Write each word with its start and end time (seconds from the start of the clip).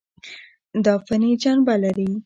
دا 0.85 0.93
فني 1.05 1.31
جنبه 1.43 1.75
لري. 1.83 2.11